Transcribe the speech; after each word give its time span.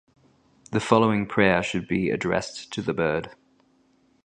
The 0.71 0.79
following 0.79 1.27
prayer 1.27 1.61
should 1.61 1.87
be 1.87 2.09
addressed 2.09 2.73
to 2.73 2.81
the 2.81 2.91
bird. 2.91 3.35